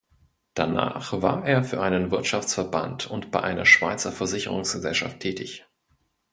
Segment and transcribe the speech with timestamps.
[0.55, 5.67] Danach war er für einen Wirtschaftsverband und bei einer Schweizer Versicherungsgesellschaft tätig.